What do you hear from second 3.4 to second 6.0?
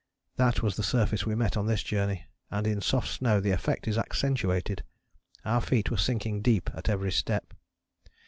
effect is accentuated. Our feet were